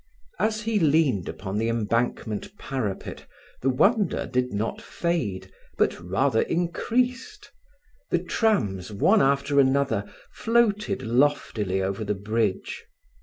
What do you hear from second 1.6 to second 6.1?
Embankment parapet the wonder did not fade, but